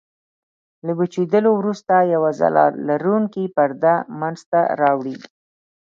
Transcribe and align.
له 0.85 0.91
وچېدلو 0.99 1.49
وروسته 1.59 1.93
یوه 2.13 2.31
ځلا 2.39 2.65
لرونکې 2.87 3.43
پرده 3.55 3.95
منځته 4.19 4.59
راوړي. 4.81 5.15